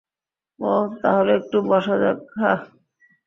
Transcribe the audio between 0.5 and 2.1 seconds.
ওহ, তাহলে একটু বসা